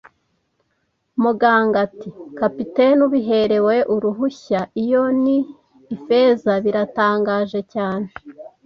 [1.23, 2.09] Muganga ati:
[2.39, 5.37] "Kapiteni, ubiherewe uruhushya, iyo ni
[5.95, 6.51] Ifeza.
[6.63, 8.07] Biratangaje cyane